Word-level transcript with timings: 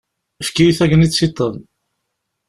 Efk-iyi 0.41 0.73
tagnit-iḍen. 0.77 1.57